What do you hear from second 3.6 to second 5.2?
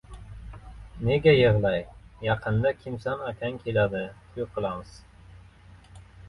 keladi. To‘y qilamiz.